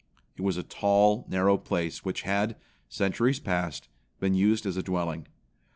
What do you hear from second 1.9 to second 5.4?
which had, centuries past, been used as a dwelling.